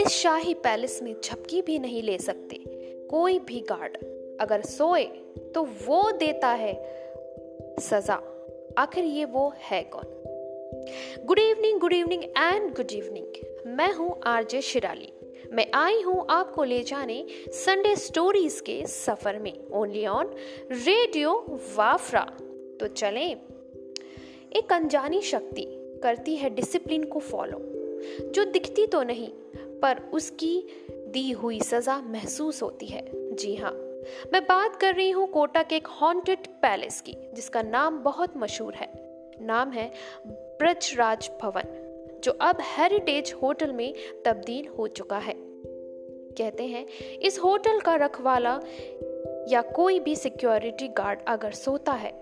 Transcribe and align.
इस 0.00 0.08
शाही 0.08 0.54
पैलेस 0.54 1.00
में 1.02 1.14
झपकी 1.24 1.62
भी 1.62 1.78
नहीं 1.78 2.02
ले 2.02 2.18
सकते। 2.18 2.56
कोई 3.10 3.38
भी 3.38 3.60
गार्ड 3.60 3.96
अगर 4.40 4.60
सोए 4.60 5.04
तो 5.54 5.62
वो 5.62 6.12
देता 6.12 6.48
है 6.48 6.74
सजा। 7.80 8.22
आखिर 8.78 9.04
ये 9.04 9.24
वो 9.24 9.52
है 9.58 9.82
कौन? 9.82 10.04
Good 11.24 11.38
evening 11.38 11.80
good 11.80 11.92
evening 11.92 12.24
and 12.24 12.74
good 12.74 12.92
evening 12.92 13.26
मैं 13.66 13.94
हूँ 13.94 14.20
आरजे 14.26 14.60
शिराली। 14.60 15.12
मैं 15.52 15.66
आई 15.74 16.02
हूँ 16.02 16.26
आपको 16.30 16.64
ले 16.64 16.82
जाने 16.82 17.26
संडे 17.48 17.96
स्टोरीज 17.96 18.60
के 18.60 18.86
सफ़र 18.86 19.38
में। 19.38 19.68
ओनली 19.72 20.06
ऑन 20.06 20.26
रेडियो 20.70 21.60
वाफ्रा 21.76 22.24
तो 22.80 22.86
चलें। 22.86 23.51
एक 24.56 24.72
अनजानी 24.72 25.20
शक्ति 25.22 25.66
करती 26.02 26.36
है 26.36 26.50
डिसिप्लिन 26.50 27.04
को 27.04 27.18
फॉलो 27.20 27.58
जो 28.34 28.44
दिखती 28.44 28.86
तो 28.86 29.02
नहीं, 29.02 29.28
पर 29.82 30.00
उसकी 30.12 30.66
दी 31.08 31.30
हुई 31.30 31.60
सजा 31.60 32.00
महसूस 32.02 32.62
होती 32.62 32.86
है। 32.86 33.02
जी 33.12 33.54
हाँ 33.56 33.72
मैं 34.32 34.42
बात 34.44 34.76
कर 34.76 34.94
रही 34.94 35.10
हूँ 35.10 35.26
कोटा 35.30 35.62
के 35.62 35.76
एक 35.76 35.86
हॉन्टेड 36.00 36.46
पैलेस 36.62 37.00
की, 37.00 37.16
जिसका 37.34 37.62
नाम 37.62 37.98
बहुत 37.98 38.36
मशहूर 38.36 38.74
है। 38.74 38.90
नाम 39.40 39.70
है 39.70 39.90
ब्रजराज 40.26 41.30
भवन, 41.42 42.20
जो 42.24 42.32
अब 42.40 42.58
हेरिटेज 42.60 43.34
होटल 43.42 43.72
में 43.72 43.94
तब्दील 44.24 44.68
हो 44.68 44.86
चुका 44.88 45.18
है। 45.18 45.34
कहते 45.38 46.66
हैं, 46.66 46.86
इस 47.18 47.38
होटल 47.38 47.80
का 47.80 47.94
रखवाला 47.96 48.60
या 49.48 49.62
कोई 49.74 49.98
भी 50.00 50.16
सिक्योरिटी 50.16 50.88
गार्ड 50.88 51.20
अगर 51.28 51.52
सोता 51.52 51.92
है 51.92 52.12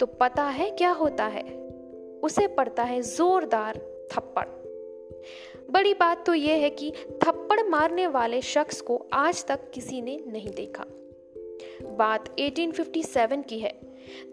तो 0.00 0.06
पता 0.06 0.44
है 0.44 0.70
क्या 0.70 0.90
होता 0.90 1.26
है? 1.26 1.44
उसे 2.26 2.46
पड़ता 2.46 2.82
है 2.82 3.02
जोरदार 3.02 3.76
थप्पड़। 4.12 4.46
बड़ी 5.70 5.94
बात 5.94 6.26
तो 6.26 6.34
यह 6.34 6.54
है 6.54 6.70
कि 6.70 6.92
थप्पड़ 7.22 7.62
मारने 7.62 8.06
वाले 8.06 8.42
शख्स 8.42 8.80
को 8.80 9.08
आज 9.12 9.46
तक 9.46 9.70
किसी 9.70 10.02
ने 10.02 10.24
नहीं 10.26 10.50
देखा। 10.50 10.84
बात 11.96 12.34
1857 12.38 13.42
की 13.42 13.58
है, 13.58 13.80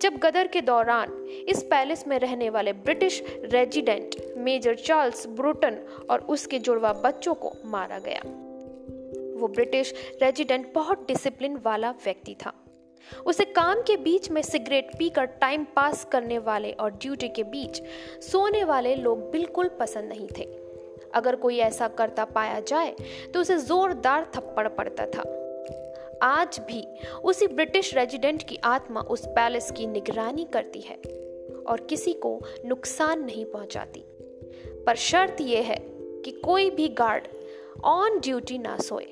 जब 0.01 0.17
गदर 0.17 0.47
के 0.47 0.61
दौरान 0.61 1.25
इस 1.49 1.63
पैलेस 1.63 2.07
में 2.07 2.19
रहने 2.19 2.49
वाले 2.49 2.73
British 2.73 3.23
resident 3.29 4.15
Major 4.37 4.75
Charles 4.75 5.27
Bruton 5.27 5.77
और 6.09 6.19
उसके 6.19 6.59
जुड़वा 6.59 6.93
बच्चों 6.93 7.33
को 7.33 7.53
मारा 7.65 7.99
गया। 7.99 8.21
वो 9.39 9.47
ब्रिटिश 9.47 9.93
रेजिडेंट 10.23 10.73
बहुत 10.73 11.07
डिसिप्लिन 11.07 11.59
वाला 11.65 11.91
व्यक्ति 11.91 12.35
था। 12.45 12.53
उसे 13.25 13.45
काम 13.45 13.81
के 13.81 13.97
बीच 13.97 14.29
में 14.31 14.41
सिगरेट 14.41 14.95
पीकर 14.97 15.25
टाइम 15.25 15.65
पास 15.75 16.05
करने 16.11 16.37
वाले 16.39 16.71
और 16.71 16.91
ड्यूटी 16.91 17.29
के 17.29 17.43
बीच 17.43 17.81
सोने 18.23 18.63
वाले 18.63 18.95
लोग 18.95 19.31
बिल्कुल 19.31 19.69
पसंद 19.79 20.09
नहीं 20.09 20.27
थे। 20.37 20.43
अगर 21.13 21.35
कोई 21.35 21.57
ऐसा 21.57 21.87
करता 21.87 22.25
पाया 22.25 22.59
जाए 22.59 22.95
तो 23.33 23.39
उसे 23.39 23.57
जोरदार 23.57 24.31
थप्पड़ 24.35 24.67
पड़ता 24.67 25.05
था। 25.05 25.23
आज 26.23 26.59
भी 26.59 26.83
उसी 27.23 27.47
ब्रिटिश 27.47 27.93
रेजिडेंट 27.95 28.43
की 28.43 28.57
आत्मा 28.63 29.01
उस 29.01 29.25
पैलेस 29.27 29.71
की 29.71 29.87
निगरानी 29.87 30.43
करती 30.43 30.81
है 30.81 30.95
और 31.67 31.85
किसी 31.89 32.13
को 32.13 32.39
नुकसान 32.65 33.23
नहीं 33.23 33.45
पहुंचाती। 33.45 34.05
पर 34.85 34.95
शर्त 34.95 35.41
यह 35.41 35.63
है 35.63 35.77
कि 36.23 36.31
कोई 36.31 36.69
भी 36.69 36.87
गार्ड 36.87 37.27
ऑन 37.83 38.19
ड्यूटी 38.19 38.57
ना 38.57 38.77
सोए। 38.77 39.05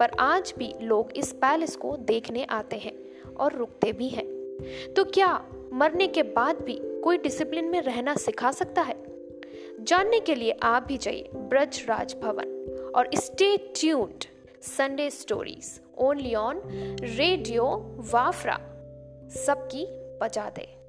पर 0.00 0.10
आज 0.18 0.54
भी 0.58 0.74
लोग 0.82 1.12
इस 1.16 1.32
पैलेस 1.32 1.76
को 1.76 1.96
देखने 1.96 2.44
आते 2.44 2.76
हैं 2.76 2.92
और 3.34 3.52
रुकते 3.52 3.92
भी 3.92 4.08
हैं। 4.08 4.26
तो 4.96 5.04
क्या 5.04 5.44
मरने 5.72 6.06
के 6.06 6.22
बाद 6.22 6.56
भी 6.56 6.78
कोई 6.82 7.18
डिसिप्लिन 7.18 7.64
में 7.64 7.80
रहना 7.80 8.14
सिखा 8.16 8.52
सकता 8.52 8.82
है? 8.82 8.96
जानने 9.80 10.20
के 10.20 10.34
लिए 10.34 10.56
आप 10.62 10.82
भी 10.82 10.98
जाइए 10.98 11.28
ब्रज 11.34 11.84
राज 11.88 12.14
भवन 12.14 12.92
और 12.96 13.08
stay 13.14 13.56
tuned 13.56 14.24
Sunday 14.62 15.10
stories 15.10 15.80
only 15.98 16.34
on 16.34 16.62
radio 17.00 17.64
वाफरा 18.12 18.58
सबकी 19.30 19.86
बजा 19.90 20.50
दे। 20.50 20.83